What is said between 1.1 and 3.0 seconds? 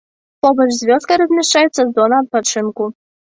размяшчаецца зона адпачынку.